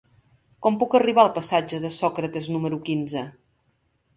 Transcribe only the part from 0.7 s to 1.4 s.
puc arribar al